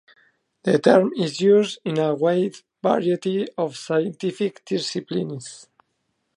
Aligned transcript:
The 0.63 0.79
term 0.79 1.11
is 1.15 1.41
used 1.41 1.77
in 1.85 1.99
a 1.99 2.15
wide 2.15 2.55
variety 2.83 3.47
of 3.55 3.77
scientific 3.77 4.65
disciplines. 4.65 5.67